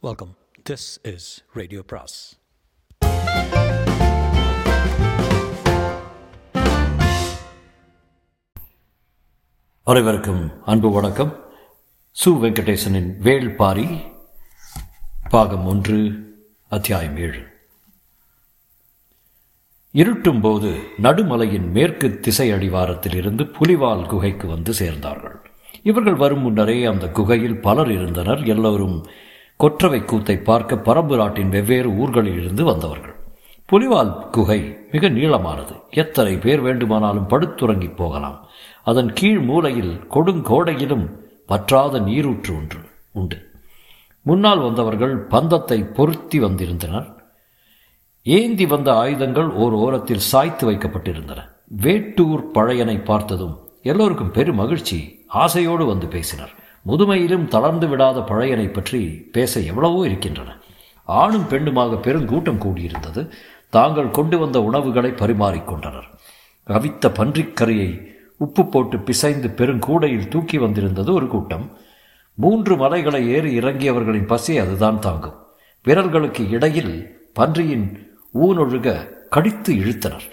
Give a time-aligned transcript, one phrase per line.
[0.00, 0.36] Welcome
[0.70, 2.38] this is radio பிராஸ்
[9.82, 11.44] அனைவருக்கும் அன்பு வணக்கம்.
[12.24, 13.86] சு வெங்கடேசனின் வேள் பாரி
[15.30, 15.98] பாகம் ஒன்று
[16.68, 17.42] அத்தியாயம் ஏழு.
[19.90, 25.36] இருட்டும் போது நடுமலையின் மேற்கு திசை அடிவாரத்தில் இருந்து புலிவால் குகைக்கு வந்து சேர்ந்தார்கள்.
[25.82, 28.44] இவர்கள் வரும் முன்னரே அந்த குகையில் பலர் இருந்தனர்.
[28.44, 29.06] எல்லோரும்
[29.62, 33.14] கொற்றவை கூத்தை பார்க்க பரம்பு நாட்டின் வெவ்வேறு ஊர்களில் இருந்து வந்தவர்கள்.
[33.72, 35.80] புலிவால் குகை மிக நீளமானது.
[35.90, 38.46] எத்தனை பேர் வேண்டுமானாலும் படுத்துறங்கி போகலாம்.
[38.84, 41.10] அதன் கீழ் மூலையில் கொடுங்கோடையிலும்
[41.48, 42.78] பற்றாத நீரூற்று ஒன்று
[43.12, 43.50] உண்டு.
[44.22, 47.08] முன்னால் வந்தவர்கள் பந்தத்தை பொருத்தி வந்திருந்தனர்.
[48.22, 51.40] ஏந்தி வந்த ஆயுதங்கள் ஓர் ஓரத்தில் சாய்த்து வைக்கப்பட்டிருந்தன.
[51.66, 55.24] வேட்டூர் பழையனை பார்த்ததும் எல்லோருக்கும் பெரும் மகிழ்ச்சி.
[55.28, 56.54] ஆசையோடு வந்து பேசினர்.
[56.86, 59.00] முதுமையிலும் தளர்ந்து விடாத பழையனை பற்றி
[59.32, 60.56] பேச எவ்வளவோ இருக்கின்றன.
[61.04, 63.30] ஆணும் பெண்ணுமாக பெருங்கூட்டம் கூடியிருந்தது.
[63.70, 66.08] தாங்கள் கொண்டு வந்த உணவுகளை பரிமாறிக்கொண்டனர்
[66.66, 71.70] அவித்த பன்றிக்கறியை உப்பு போட்டு பிசைந்து பெருங்கூடையில் தூக்கி வந்திருந்தது ஒரு கூட்டம்.
[72.34, 75.38] மூன்று மலைகளை ஏறி இறங்கியவர்களின் பசி அதுதான் தாங்கும்.
[75.84, 76.94] விரல்களுக்கு இடையில்
[77.32, 77.86] பன்றியின்
[78.34, 80.28] ஊனொழுக கடித்து இழுத்தனர்.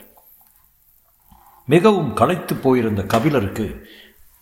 [1.65, 3.87] மிகவும் களைத்து போயிருந்த கபிலருக்கு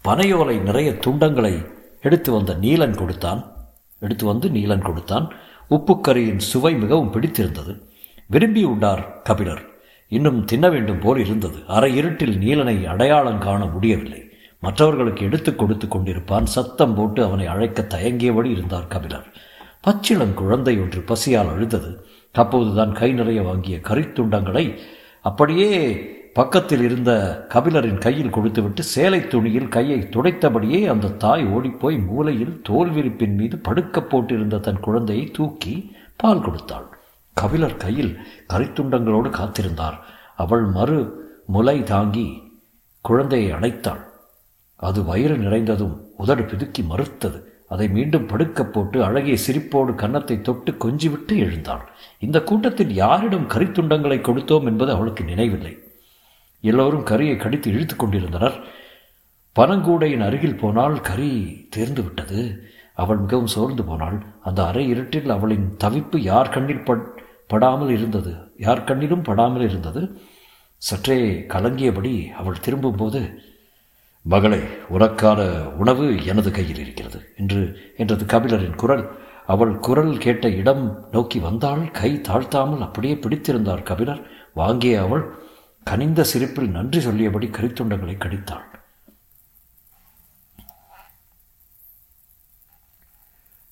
[0.06, 1.66] பனையோலை நிறைய துண்டங்களை
[2.04, 3.56] எடுத்து வந்த நீலன் கொடுத்தான்.
[4.00, 5.34] எடுத்து வந்து நீலன் கொடுத்தான்.
[5.70, 7.90] உப்புக்கரியின் சுவை மிகவும் பிடித்திருந்தது.
[8.28, 9.62] விரும்பி உண்டார் கபிலர்.
[10.08, 11.56] இன்னும் தின்ன வேண்டும் போல் இருந்தது.
[11.68, 14.30] அரை இருட்டில் நீலனை அடையாளம் காண முடியவில்லை.
[14.60, 16.44] மற்றவர்களுக்கு எடுத்து கொடுத்து கொண்டிருப்பான்.
[16.44, 19.26] சத்தம் போட்டு அவனை அழைக்க தயங்கியபடி இருந்தார் கபிலர்.
[19.82, 22.06] பச்சிளம் குழந்தை ஒன்று பசியால் அழுதது.
[22.32, 24.78] அப்போதுதான் கை நிறைய வாங்கிய கரித்துண்டங்களை
[25.22, 25.72] அப்படியே
[26.34, 27.12] பக்கத்தில் இருந்த
[27.50, 34.02] கபிலரின் கையில் கொடுத்துவிட்டு சேலை துணியில் கையை துடைத்தபடியே அந்த தாய் ஓடிப்போய் மூலையில் தோல் விரிப்பின் மீது படுக்க
[34.02, 36.88] போட்டிருந்த தன் குழந்தையை தூக்கி பால் கொடுத்தாள்.
[37.34, 38.20] கபிலர் கையில்
[38.54, 40.00] கரித்துண்டங்களோடு காத்திருந்தார்.
[40.36, 42.42] அவள் மறு முலை தாங்கி
[43.02, 44.04] குழந்தையை அணைத்தாள்.
[44.76, 47.52] அது வயிறு நிறைந்ததும் உதடு பிதுக்கி மறுத்தது.
[47.68, 51.90] அதை மீண்டும் படுக்க போட்டு அழகிய சிரிப்போடு கன்னத்தை தொட்டு கொஞ்சிவிட்டு எழுந்தாள்.
[52.20, 55.83] இந்த கூட்டத்தில் யாரிடம் கரித்துண்டங்களை கொடுத்தோம் என்பது அவளுக்கு நினைவில்லை.
[56.64, 58.58] எல்லோரும் கரியை கடித்து இழுத்து கொண்டிருந்தனர்.
[59.56, 61.32] பனங்கூடையின் அருகில் போனால் கரி
[61.70, 62.42] தேர்ந்து விட்டது.
[62.94, 64.18] அவள் மிகவும் சோர்ந்து போனாள்.
[64.44, 66.86] அந்த அரை இருட்டில் அவளின் தவிப்பு யார் கண்ணில்
[67.52, 68.32] படாமல் இருந்தது?
[68.58, 70.02] யார் கண்ணிலும் படாமல் இருந்தது?
[70.82, 71.18] சற்றே
[71.54, 73.20] கலங்கியபடி அவள் திரும்பும்போது
[74.26, 74.60] மகளே
[74.96, 75.40] உனக்கான
[75.82, 77.62] உணவு எனது கையில் இருக்கிறது என்று
[77.98, 79.04] என்றது கபிலரின் குரல்.
[79.54, 84.22] அவள் குரல் கேட்ட இடம் நோக்கி வந்தால் கை தாழ்த்தாமல் அப்படியே பிடித்திருந்தார் கபிலர்.
[84.54, 85.24] வாங்கிய அவள்.
[85.84, 88.68] கனிந்த சிரிப்பில் நன்றி சொல்லியபடி கரித்துண்டங்களை கடித்தாள்.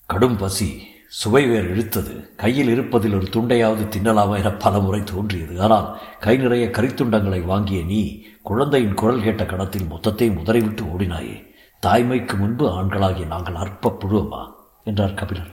[0.06, 2.34] கடும் பசி சுவை வேறு இழுத்தது.
[2.36, 5.62] கையில் இருப்பதில் ஒரு துண்டையாவது தின்னலாமா என பல முறை தோன்றியது.
[5.62, 11.50] ஆனால் கை நிறைய கரித்துண்டங்களை வாங்கிய நீ குழந்தையின் குரல் கேட்ட கணத்தில் மொத்தத்தை முதறிவிட்டு ஓடினாயே.
[11.86, 14.52] தாய்மைக்கு முன்பு ஆண்களாகிய நாங்கள் அற்ப புழுவமா?
[14.84, 15.50] என்றார் கபிலர்.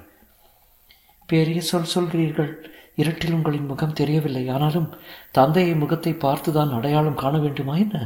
[1.26, 2.54] பெரிய சொல் சொல்கிறீர்கள்.
[3.02, 4.44] இருட்டில் உங்களின் முகம் தெரியவில்லை.
[4.50, 4.90] ஆனாலும்
[5.32, 7.98] தந்தையை முகத்தை பார்த்துதான் அடையாளம் காண வேண்டுமா என்ன?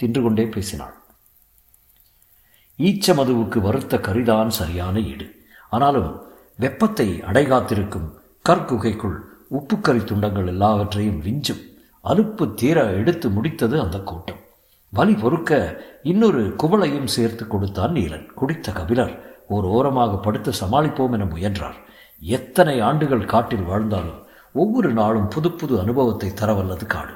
[0.00, 0.94] தின்று கொண்டே பேசினாள்.
[2.78, 5.26] ஈச்ச மதுவுக்கு வருத்த கரிதான் சரியான ஈடு.
[5.70, 6.10] ஆனாலும்
[6.56, 8.08] வெப்பத்தை அடைகாத்திருக்கும்
[8.48, 9.18] கற்குகைக்குள்
[9.58, 11.62] உப்புக்கறி துண்டங்கள் எல்லாவற்றையும் விஞ்சும்
[12.04, 14.40] அலுப்பு தீர எடுத்து முடித்தது அந்த கூட்டம்.
[14.92, 15.58] வலி பொறுக்க
[16.02, 18.26] இன்னொரு குவளையும் சேர்த்து கொடுத்தான் நீலன்.
[18.40, 19.14] குடித்த கபிலர்
[19.48, 21.78] ஓர் ஓரமாக படுத்து சமாளிப்போம் என முயன்றார்.
[22.22, 24.20] எத்தனை ஆண்டுகள் காட்டில் வாழ்ந்தாலும்
[24.52, 27.12] ஒவ்வொரு நாளும் புது புது அனுபவத்தை தரவல்லது காடு.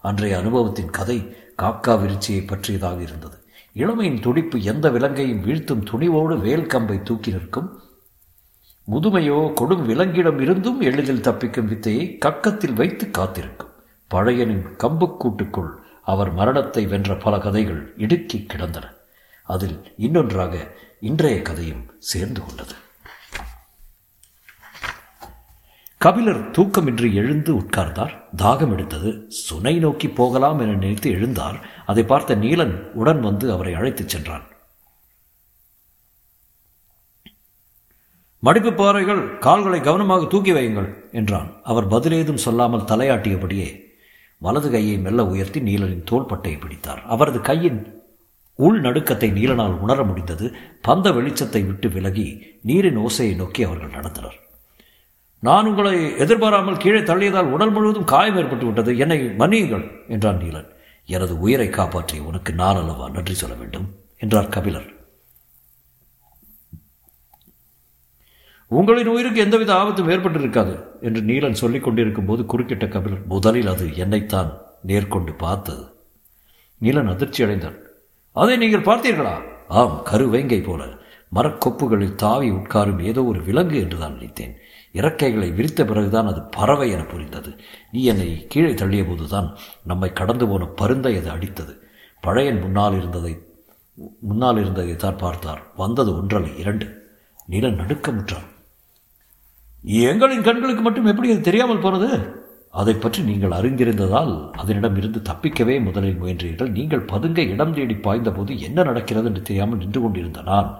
[0.00, 3.36] அன்றைய அனுபவத்தின் கதை காக்கா விருச்சியை பற்றியதாக இருந்தது.
[3.72, 7.82] இளமையின் துடிப்பு எந்த விலங்கையும் வீழ்த்தும் துணிவோடு வேல் கம்பை தூக்கி நிற்கும்.
[8.88, 13.72] முதுமையோ கொடும் விலங்கிடம் இருந்தும் எளிதில் தப்பிக்கும் வித்தையை கக்கத்தில் வைத்து காத்திருக்கும்.
[14.14, 18.92] பழையனின் கம்புக்கூட்டுக்குள் அவர் மரணத்தை வென்ற பல கதைகள் இடுக்கி கிடந்தன.
[19.44, 22.74] அதில் இன்னொன்றாக இன்றைய கதையும் சேர்ந்து கொண்டது.
[26.04, 28.14] கபிலர் தூக்கமின்றி எழுந்து உட்கார்ந்தார்.
[28.36, 29.26] தாகம் எடுத்தது.
[29.28, 31.56] சுனை நோக்கி போகலாம் என நினைத்து எழுந்தார்.
[31.86, 34.44] அதை பார்த்த நீலன் உடன் வந்து அவரை அழைத்துச் சென்றான்.
[38.38, 41.50] மடிப்பு பாறைகள் கால்களை கவனமாக தூக்கி வையுங்கள் என்றான்.
[41.62, 43.80] அவர் பதிலேதும் சொல்லாமல் தலையாட்டியபடியே
[44.38, 47.02] வலது கையை மெல்ல உயர்த்தி நீலனின் தோள்பட்டையை பிடித்தார்.
[47.06, 48.02] அவரது கையின்
[48.54, 50.54] உள் நடுக்கத்தை நீலனால் உணர முடிந்தது.
[50.88, 54.42] பந்த வெளிச்சத்தை விட்டு விலகி நீரின் ஓசையை நோக்கி அவர்கள் நடந்தனர்.
[55.46, 55.94] நான் உங்களை
[56.24, 58.90] எதிர்பாராமல் கீழே தள்ளியதால் உடல் முழுவதும் காயம் ஏற்பட்டு விட்டது.
[59.04, 60.68] என்னை மன்னியுங்கள் என்றான் நீலன்.
[61.14, 63.86] எனது உயிரை காப்பாற்றி உனக்கு நான் அல்லவா நன்றி சொல்ல வேண்டும்
[64.18, 64.88] என்றார் கபிலர்.
[68.70, 70.74] உங்களின் உயிருக்கு எந்தவித ஆபத்தும் ஏற்பட்டிருக்காது
[71.06, 74.50] என்று நீலன் சொல்லிக் கொண்டிருக்கும் போது குறுக்கிட்ட கபிலர் முதலில் அது என்னைத்தான்
[74.86, 75.84] நேர்கொண்டு பார்த்தது.
[76.80, 77.78] நீலன் அதிர்ச்சி அடைந்தான்.
[78.32, 79.34] அதை நீங்கள் பார்த்தீர்களா?
[79.80, 80.82] ஆம் கருவேங்கை போல.
[81.36, 84.54] மரக்கொப்புகளில் தாவி உட்காரும் ஏதோ ஒரு விலங்கு என்று தான் நினைத்தேன்.
[84.94, 87.50] இறக்கைகளை விரித்த பிறகுதான் அது பறவை என புரிந்தது.
[87.90, 89.48] நீ என்னை கீழே தள்ளிய போதுதான்
[89.90, 91.74] நம்மை கடந்து போன பருந்தை அது அடித்தது.
[92.22, 93.32] பழையன் முன்னால் இருந்ததை
[94.28, 95.62] முன்னால் இருந்ததை தான் பார்த்தார்.
[95.82, 96.86] வந்தது ஒன்றல்ல இரண்டு.
[97.46, 98.48] நில நடுக்கமுற்றார்
[100.04, 102.08] எங்களின் கண்களுக்கு மட்டும் எப்படி அது தெரியாமல் போனது?
[102.80, 106.70] அதை பற்றி நீங்கள் அறிந்திருந்ததால் அதனிடம் இருந்து தப்பிக்கவே முதலில் முயன்றீர்கள்.
[106.78, 110.70] நீங்கள் பதுங்க இடம் தேடி பாய்ந்தபோது என்ன நடக்கிறது என்று தெரியாமல் நின்று கொண்டிருந்த நான்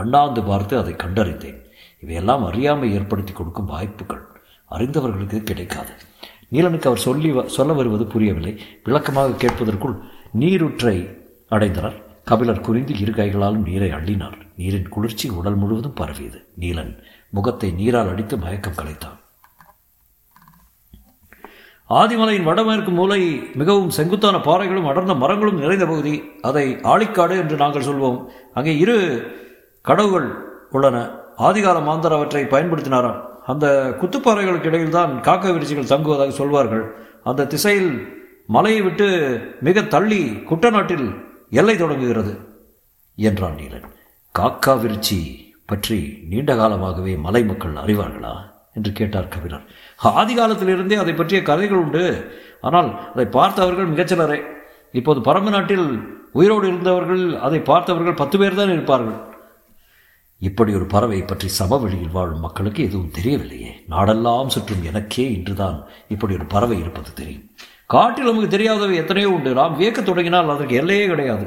[0.00, 1.58] அண்ணாந்து பார்த்து அதை கண்டறிந்தேன்.
[2.04, 4.22] இவையெல்லாம் அறியாமை ஏற்படுத்தி கொடுக்கும் வாய்ப்புகள்.
[4.70, 5.92] அறிந்தவர்களுக்கு கிடைக்காது.
[6.52, 8.52] நீலனுக்கு அவர் சொல்லி சொல்ல வருவது புரியவில்லை.
[8.84, 9.96] விளக்கமாக கேட்பதற்குள்
[10.40, 10.96] நீருற்றை
[11.50, 11.96] அடைந்தனர்.
[12.24, 14.38] கபிலர் குறிந்து இரு கைகளாலும் நீரை அள்ளினார்.
[14.56, 16.38] நீரின் குளிர்ச்சி உடல் முழுவதும் பரவியது.
[16.60, 16.92] நீலன்
[17.30, 19.18] முகத்தை நீரால் அடித்து மயக்கம் கலைத்தான்.
[21.90, 23.20] ஆதிமலையின் வடமேற்கு மூலை
[23.54, 26.14] மிகவும் செங்குத்தான பாறைகளும் அடர்ந்த மரங்களும் நிறைந்த பகுதி.
[26.42, 28.20] அதை ஆழிக்காடு என்று நாங்கள் சொல்வோம்.
[28.54, 28.96] அங்கே இரு
[29.82, 30.28] கடவுகள்
[30.70, 30.96] உள்ளன.
[31.38, 33.66] ஆதிகால மாந்தர் அவற்றை பயன்படுத்தினாராம் அந்த
[34.00, 36.94] குத்துப்பாறைகளுக்கு இடையில் தான் காக்கா விரிச்சிகள் தங்குவதாக சொல்வார்கள்.
[37.24, 38.16] அந்த திசையில்
[38.46, 39.06] மலையை விட்டு
[39.60, 41.20] மிக தள்ளி குட்டநாட்டில்
[41.50, 42.38] எல்லை தொடங்குகிறது
[43.14, 43.88] என்றான் நீலன்.
[44.38, 45.18] காக்கா விருச்சி
[45.66, 48.34] பற்றி நீண்ட காலமாகவே மலை மக்கள் அறிவார்களா?
[48.72, 49.66] என்று கேட்டார் கபிலர்.
[49.98, 52.32] ஆதி காலத்திலிருந்தே அதை பற்றிய கதைகள் உண்டு.
[52.60, 54.40] ஆனால் அதை பார்த்தவர்கள் மிகச்சிலரே.
[54.92, 55.86] இப்போது பரம்பு நாட்டில்
[56.32, 59.33] உயிரோடு இருந்தவர்கள் அதை பார்த்தவர்கள் பத்து பேர் தான் இருப்பார்கள்.
[60.44, 63.70] இப்படி ஒரு பறவை பற்றி சமவெளியில் வாழும் மக்களுக்கு எதுவும் தெரியவில்லையே.
[63.90, 67.50] நாடெல்லாம் சுற்றும் எனக்கே இன்றுதான் இப்படி ஒரு பறவை இருப்பது தெரியும்.
[67.86, 69.54] காட்டில் நமக்கு தெரியாதவை எத்தனையோ உண்டு.
[69.54, 71.46] நாம் வியக்க தொடங்கினால் அதற்கு எல்லையே கிடையாது.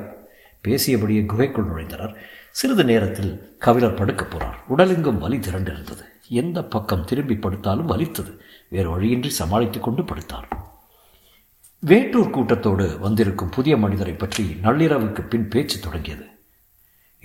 [0.68, 2.16] பேசியபடியே குகைக்குள் நுழைந்தனர்.
[2.52, 4.58] சிறிது நேரத்தில் கவிழர் படுக்கப் போனார்.
[4.78, 6.04] உடலெங்கும் வலி திரண்டிருந்தது.
[6.28, 8.42] எந்த பக்கம் திரும்பி படுத்தாலும் வலித்தது.
[8.68, 10.50] வேறு வழியின்றி சமாளித்துக் கொண்டு படுத்தார்.
[11.86, 16.26] வேட்டூர் கூட்டத்தோடு வந்திருக்கும் புதிய மனிதரை பற்றி நள்ளிரவுக்கு பின் பேச்சு தொடங்கியது.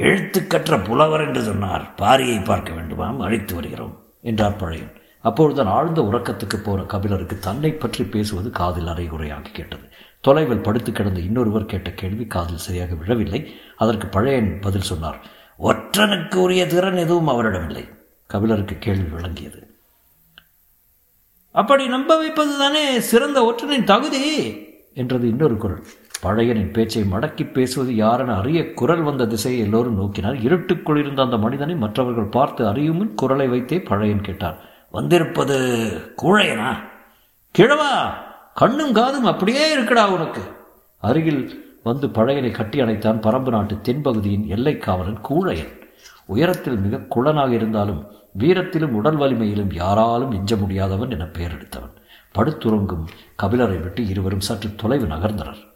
[0.02, 1.84] எழுத்துக்கற்ற புலவர் என்று சொன்னார்.
[1.96, 4.92] பாரியை பார்க்க வேண்டுமாம் அழைத்து வருகிறோம் என்றார் பழையன்.
[5.20, 9.86] அப்பொழுதுதான் ஆழ்ந்த உறக்கத்துக்கு போன கபிலருக்கு தன்னை பற்றி பேசுவது காதில் அரைகுறையாகி கேட்டது.
[10.20, 13.40] தொலைவில் படுத்து கிடந்த இன்னொருவர் கேட்ட கேள்வி காதில் சரியாக விழவில்லை.
[13.76, 15.20] அதற்கு பழையன் பதில் சொன்னார்
[15.58, 17.84] ஒற்றனுக்கு உரிய திறன் எதுவும் அவரிடமில்லை.
[18.26, 19.60] கபிலருக்கு கேள்வி விளங்கியது
[21.54, 24.22] அப்படி நம்ப வைப்பது தானே சிறந்த ஒற்றனின் தகுதி?
[24.94, 25.82] என்றது இன்னொரு குரல்
[26.22, 30.42] பழையனின் பேச்சை மடக்கி பேசுவது யாரென அரிய குரல் வந்த திசையை எல்லோரும் நோக்கினார்.
[30.42, 34.58] இருட்டுக்குள் இருந்த அந்த மனிதனை மற்றவர்கள் பார்த்து அறியும் குரலை வைத்தே பழையன் கேட்டார்.
[34.90, 35.56] வந்திருப்பது
[36.22, 36.76] கூழையனா?
[37.58, 38.14] கிழவா?
[38.54, 40.40] கண்ணும் காதும் அப்படியே இருக்கடா உனக்கு.
[41.00, 45.80] அருகில் வந்து பழையனை கட்டி அணைத்தான் பரம்பு நாட்டு தென்பகுதியின் எல்லை காவலன் கூழையன்.
[46.26, 48.06] உயரத்தில் மிக குளனாக இருந்தாலும்
[48.38, 51.90] வீரத்திலும் உடல் வலிமையிலும் யாராலும் மிஞ்ச முடியாதவன் என பெயர் எடுத்தவன்.
[52.34, 53.06] படுத்துறங்கும்
[53.42, 55.70] கபிலரை விட்டு இருவரும் சற்று தொலைவு நகர்ந்தனர்.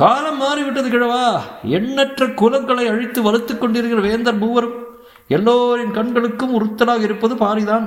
[0.00, 1.40] காலம் மாறிவிட்டது கிழவா.
[1.62, 4.76] எண்ணற்ற குலங்களை அழித்து வலுத்துக் கொண்டிருக்கிற வேந்தர் மூவரும்
[5.28, 7.86] எல்லோரின் கண்களுக்கும் உறுத்தலாக இருப்பது பாரிதான்.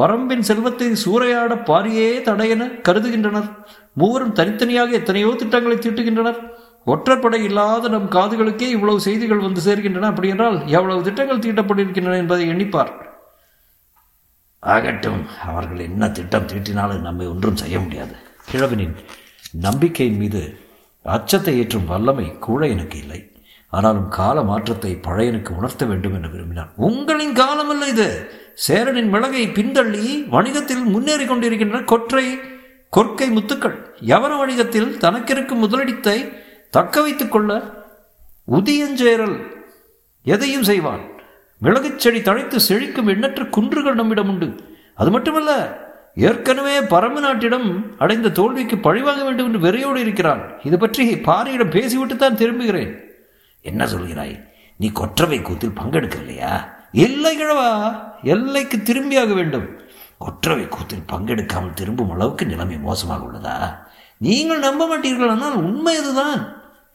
[0.00, 3.48] பரம்பின் செல்வத்தை சூறையாட பாரியே தடையென கருதுகின்றனர்.
[3.92, 6.38] மூவரும் தனித்தனியாக எத்தனையோ திட்டங்களை தீட்டுகின்றனர்.
[6.86, 10.10] ஒற்றற்படை இல்லாத நம் காதுகளுக்கே இவ்வளவு செய்திகள் வந்து சேர்கின்றன.
[10.12, 12.92] அப்படி என்றால் எவ்வளவு திட்டங்கள் தீட்டப்பட்டிருக்கின்றன என்பதை எண்ணிப்பார்.
[14.60, 18.14] ஆகட்டும் அவர்கள் என்ன திட்டம் தீட்டினாலும் நம்மை ஒன்றும் செய்ய முடியாது.
[18.52, 18.96] கிழவனின்
[19.52, 20.42] நம்பிக்கையின் மீது
[21.14, 23.20] அச்சத்தை ஏற்றும் வல்லமை கூட எனக்கு இல்லை.
[23.68, 28.08] ஆனாலும் கால மாற்றத்தை பழையனுக்கு உணர்த்த வேண்டும் என விரும்பினார் உங்களின் காலம் அல்ல இது.
[28.54, 32.26] சேரனின் மிளகை பின்தள்ளி வணிகத்தில் முன்னேறி கொண்டிருக்கின்ற கொற்றை
[32.96, 33.76] கொற்கை முத்துக்கள்
[34.12, 36.16] யவன வணிகத்தில் தனக்கிருக்கும் முதலீட்டை
[36.70, 37.60] தக்க வைத்துக் கொள்ள
[38.50, 39.36] உதியஞ்சேரல்
[40.22, 41.04] எதையும் செய்வான்.
[41.62, 44.48] மிளகுச் செடி தழைத்து செழிக்கும் எண்ணற்ற குன்றுகள் நம்மிடம் உண்டு.
[44.94, 45.52] அது மட்டுமல்ல
[46.26, 47.68] ஏற்கனவே பரம நாட்டிடம்
[48.02, 50.42] அடைந்த தோல்விக்கு பழிவாங்க வேண்டும் என்று வெறியோடு இருக்கிறான்.
[50.68, 52.92] இது பற்றி பாரியிடம் பேசிவிட்டு தான் திரும்புகிறேன்.
[53.70, 54.34] என்ன சொல்கிறாய்?
[54.80, 56.52] நீ கொற்றவை கூத்தில் பங்கெடுக்கலையா
[57.04, 57.70] இல்லை கிழவா
[58.34, 59.66] எல்லைக்கு திரும்பியாக வேண்டும்.
[60.24, 63.56] கொற்றவை கூத்தில் பங்கெடுக்காமல் திரும்பும் அளவுக்கு நிலைமை மோசமாக உள்ளதா?
[64.26, 66.40] நீங்கள் நம்ப மாட்டீர்கள் ஆனால் உண்மை அதுதான்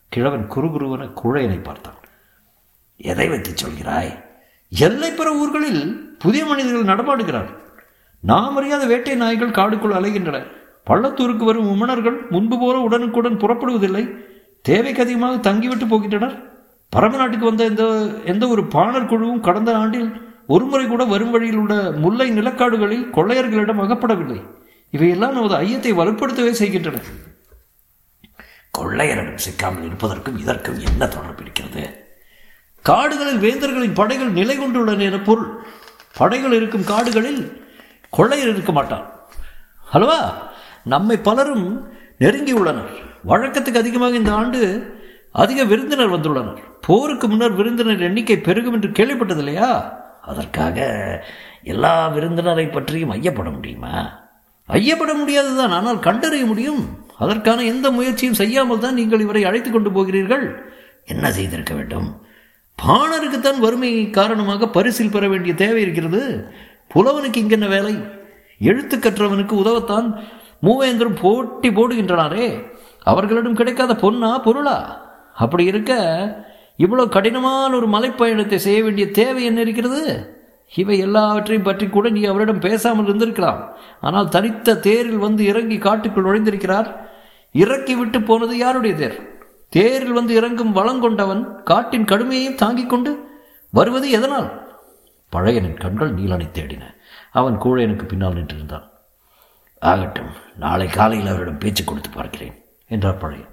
[0.09, 1.99] கிழவன் குறுகுருவன குழையனை பார்த்தான்.
[3.11, 4.11] எதை வைத்து சொல்கிறாய்?
[4.71, 5.83] எல்லைப்புற ஊர்களில்
[6.23, 7.51] புதிய மனிதர்கள் நடமாடுகிறார்
[8.29, 10.37] நாம் அறியாத வேட்டை நாய்கள் காடுக்குள் அலைகின்றன.
[10.87, 14.03] பள்ளத்தூருக்கு வரும் உமணர்கள் முன்பு போல உடனுக்குடன் புறப்படுவதில்லை.
[14.61, 16.43] தேவைக்கு அதிகமாக தங்கிவிட்டு போகின்றனர்.
[16.89, 17.83] பரம நாட்டுக்கு வந்த எந்த
[18.25, 24.39] எந்த ஒரு பாணர் குழுவும் கடந்த ஆண்டில் ஒருமுறை கூட வரும் வழியில் உள்ள முல்லை நிலக்காடுகளில் கொள்ளையர்களிடம் அகப்படவில்லை.
[24.91, 26.99] இவையெல்லாம் நமது ஐயத்தை வலுப்படுத்தவே செய்கின்றன.
[28.77, 31.83] கொள்ளையரிடம் சிக்காமல் இருப்பதற்கும் இதற்கும் என்ன தொடர்பு இருக்கிறது?
[32.81, 35.51] காடுகளில் வேந்தர்களின் படைகள் நிலை கொண்டுள்ளன என பொருள்.
[36.17, 37.61] படைகள் இருக்கும் காடுகளில்
[38.17, 39.05] கொள்ளையர் இருக்க மாட்டான்.
[39.91, 40.19] அல்லவா?
[40.93, 41.67] நம்மை பலரும்
[42.19, 42.93] நெருங்கியுள்ளனர்
[43.31, 44.61] வழக்கத்துக்கு அதிகமாக இந்த ஆண்டு
[45.41, 46.61] அதிக விருந்தினர் வந்துள்ளனர்.
[46.87, 49.69] போருக்கு முன்னர் விருந்தினர் எண்ணிக்கை பெருகும் என்று கேள்விப்பட்டது இல்லையா?
[50.31, 50.77] அதற்காக
[51.63, 53.93] எல்லா விருந்தினரை பற்றியும் ஐயப்பட முடியுமா?
[54.69, 56.83] ஐயப்பட முடியாதுதான் ஆனால் கண்டறிய முடியும்.
[57.23, 60.45] அதற்கான எந்த முயற்சியும் செய்யாமல் தான் நீங்கள் இவரை அழைத்து கொண்டு போகிறீர்கள்.
[61.05, 62.07] என்ன செய்திருக்க வேண்டும்?
[62.79, 66.21] பாணருக்குத்தான் வறுமை காரணமாக பரிசில் பெற வேண்டிய தேவை இருக்கிறது.
[66.93, 67.95] புலவனுக்கு இங்கென்ன வேலை?
[68.59, 70.07] எழுத்து கற்றவனுக்கு உதவத்தான்
[70.61, 72.47] மூவேந்தரும் போட்டி போடுகின்றனாரே.
[73.03, 74.77] அவர்களிடம் கிடைக்காத பொன்னா பொருளா?
[75.33, 75.93] அப்படி இருக்க
[76.79, 80.01] இவ்வளோ கடினமான ஒரு மலைப்பயணத்தை செய்ய வேண்டிய தேவை என்ன இருக்கிறது?
[80.73, 83.59] இவை எல்லாவற்றையும் பற்றி கூட நீ அவரிடம் பேசாமல் இருந்திருக்கலாம்.
[84.01, 86.89] ஆனால் தனித்த தேரில் வந்து இறங்கி காட்டுக்குள் நுழைந்திருக்கிறார்.
[87.51, 89.17] இறக்கி விட்டு போனது யாருடைய தேர்?
[89.69, 93.11] தேரில் வந்து இறங்கும் வளங்கொண்டவன் காட்டின் கடுமையையும் தாங்கிக் கொண்டு
[93.73, 94.49] வருவது எதனால்?
[95.33, 96.81] பழையனின் கண்கள் நீலனை தேடின.
[97.31, 98.89] அவன் கூழையனுக்கு பின்னால் நின்றிருந்தான்.
[99.79, 102.53] ஆகட்டும் நாளை காலையில் அவரிடம் பேச்சு கொடுத்து பார்க்கிறேன்
[102.87, 103.49] என்றார் பழையன்.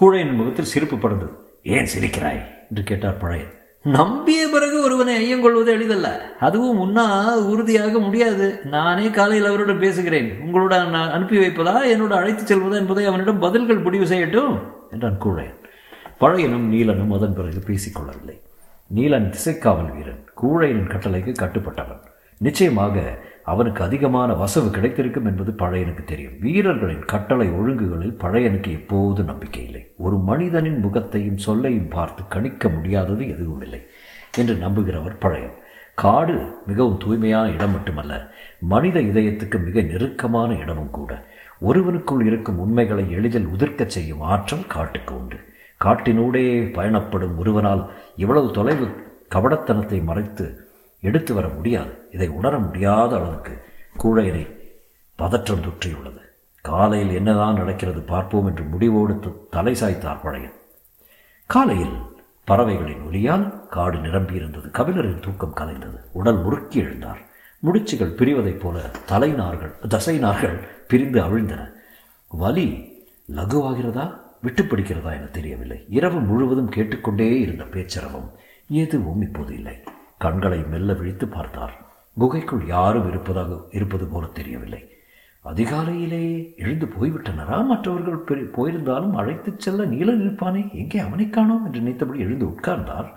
[0.00, 1.34] கூழையின் முகத்தில் சிரிப்பு படர்ந்தது.
[1.62, 2.46] ஏன் சிரிக்கிறாய்?
[2.68, 3.54] என்று கேட்டார் பழையன்.
[3.82, 6.36] நம்பிய பிறகு ஒருவனை ஐயங்கொள்வது எளிதல்ல.
[6.40, 8.60] அதுவும் உன்னா உறுதியாக முடியாது.
[8.64, 10.40] நானே காலையில் அவருடன் பேசுகிறேன்.
[10.42, 11.76] உங்களோட நான் அனுப்பி வைப்பதா?
[11.84, 15.64] என்னோட அழைத்து செல்வதா என்பதை அவனிடம் பதில்கள் முடிவு செய்யட்டும் என்றான் கூழையன்.
[16.20, 18.44] பழையனும் நீலனும் அதன் பிறகு பேசிக்கொள்ளவில்லை
[18.94, 22.02] நீலன் திசைக்காவல் வீரன் கூழையின் கட்டளைக்கு கட்டுப்பட்டவன்.
[22.38, 26.38] நிச்சயமாக அவனுக்கு அதிகமான வசவு கிடைத்திருக்கும் என்பது பழையனுக்கு தெரியும்.
[26.40, 29.92] வீரர்களின் கட்டளை ஒழுங்குகளில் பழையனுக்கு எப்போது நம்பிக்கை இல்லை.
[29.96, 33.86] ஒரு மனிதனின் முகத்தையும் சொல்லையும் பார்த்து கணிக்க முடியாதது எதுவும் இல்லை
[34.36, 35.56] என்று நம்புகிறவர் பழையன்.
[35.94, 41.24] காடு மிகவும் தூய்மையான இடம் மட்டுமல்ல மனித இதயத்துக்கு மிக நெருக்கமான இடமும் கூட.
[41.60, 45.36] ஒருவனுக்குள் இருக்கும் உண்மைகளை எளிதில் உதிர்க்கச் செய்யும் ஆற்றல் காட்டுக்கு உண்டு.
[45.86, 48.88] காட்டினூடே பயணப்படும் ஒருவனால் இவ்வளவு தொலைவு
[49.34, 52.08] கபடத்தனத்தை மறைத்து எடுத்து வர முடியாது.
[52.10, 53.64] இதை உணர முடியாத அளவுக்கு
[53.98, 54.58] கூழையனை
[55.16, 56.20] பதற்றம் தொற்றியுள்ளது.
[56.60, 60.52] காலையில் என்னதான் நடக்கிறது பார்ப்போம் என்று முடிவோடு தலை சாய்த்தார் பழையன்.
[61.46, 61.96] காலையில்
[62.44, 66.00] பறவைகளின் ஒலியால் காடு நிரம்பியிருந்தது கபிலரின் தூக்கம் கலைந்தது.
[66.12, 67.24] உடல் முறுக்கி எழுந்தார்.
[67.66, 71.72] முடிச்சுகள் பிரிவதைப் போல தலைநார்கள் தசைநார்கள் பிரிந்து அவிழ்ந்தன.
[72.28, 72.94] வலி
[73.36, 74.20] லகுவாகிறதா?
[74.46, 75.78] விட்டு பிடிக்கிறதா என தெரியவில்லை.
[75.98, 78.28] இரவு முழுவதும் கேட்டுக்கொண்டே இருந்த பேச்சரவம்
[78.68, 79.76] எதுவும் இப்போது இல்லை.
[80.18, 81.74] கண்களை மெல்ல விழித்து பார்த்தார்.
[82.18, 84.82] குகைக்குள் யாரும் இருப்பதாக இருப்பது போல தெரியவில்லை.
[85.44, 86.24] அதிகாலையிலே
[86.56, 87.58] எழுந்து போய்விட்டனரா?
[87.64, 93.10] மற்றவர்கள் போயிருந்தாலும் அழைத்துச் செல்ல நீலன் இருப்பானே எங்கே அவனை காணோம் என்று நினைத்தபடி எழுந்து உட்கார்ந்தார்.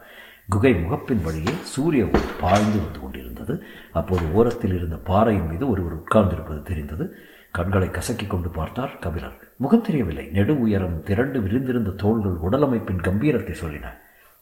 [0.50, 2.04] குகை முகப்பின் வழியே சூரிய
[2.42, 3.64] பாய்ந்து வந்து கொண்டிருந்தது.
[3.94, 7.08] அப்போது ஓரத்தில் இருந்த பாறையின் மீது ஒருவர் உட்கார்ந்திருப்பது தெரிந்தது.
[7.52, 9.38] கண்களை கசக்கி கொண்டு பார்த்தார் கபிலர்.
[9.56, 10.28] முகம் தெரியவில்லை.
[10.28, 13.88] நெடு உயரம் திரண்டு விரிந்திருந்த தோள்கள் உடலமைப்பின் கம்பீரத்தை சொல்லின.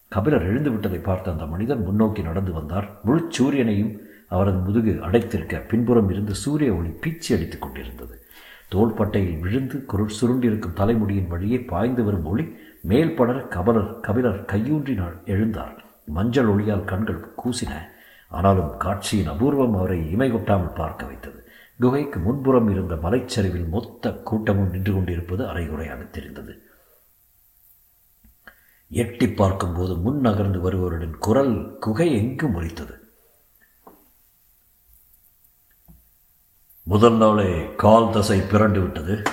[0.08, 3.00] கபிலர் எழுந்து விட்டதை பார்த்த அந்த மனிதன் முன்னோக்கி நடந்து வந்தார்.
[3.04, 4.00] முழு சூரியனையும்
[4.30, 8.26] அவரது முதுகு அடைத்திருக்க பின்புறம் இருந்து சூரிய ஒளி பீச்சி அடித்துக் கொண்டிருந்தது.
[8.70, 15.76] தோள்பட்டையில் விழுந்து குருள் சுருண்டிருக்கும் தலைமுடியின் வழியே பாய்ந்து வரும் ஒளி மேல் படர கபலர் கபிலர் கையூன்றினால் எழுந்தார்.
[16.06, 17.74] மஞ்சள் ஒளியால் கண்கள் கூசின.
[18.30, 21.47] ஆனாலும் காட்சியின் அபூர்வம் அவரை இமை கொட்டாமல் பார்க்க வைத்தது.
[21.80, 26.62] குகைக்கு முன்புறம் இருந்த மலைச்சரிவில் மொத்த கூட்டமும் நின்று கொண்டிருப்பது அரைகுறையாக தெரிந்தது.
[28.90, 33.06] எட்டி பார்க்கும்போது முன் நகர்ந்து வருபவரின் குரல் குகை எங்கும் முறித்தது
[36.84, 39.24] முதல் நாளே கால் தசை பிறண்டு விட்டது.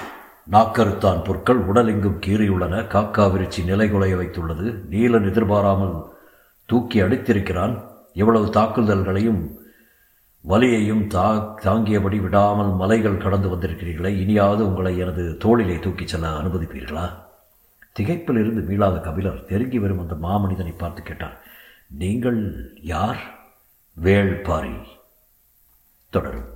[0.50, 2.80] நாக்கருத்தான் பொருட்கள் உடலெங்கும் கீறியுள்ளன.
[2.94, 4.66] காக்கா விருச்சி நிலை குலைய வைத்துள்ளது.
[4.90, 5.94] நீலன் எதிர்பாராமல்
[6.64, 7.84] தூக்கி அடித்திருக்கிறான்.
[8.12, 9.63] இவ்வளவு தாக்குதல்களையும்
[10.46, 17.10] வலியையும் தா தாங்கியபடி விடாமல் மலைகள் கடந்து வந்திருக்கிறீர்களே இனியாவது உங்களை எனது தோளிலே தூக்கிச் செல்ல அனுமதிப்பீர்களா?
[17.98, 21.40] திகைப்பில் இருந்து மீளாத கபிலர் நெருங்கி வரும் அந்த மாமனிதனை பார்த்து கேட்டார்
[21.88, 23.20] நீங்கள் யார்?
[24.02, 24.80] வேள்பாரி.
[26.10, 26.53] தொடரும்.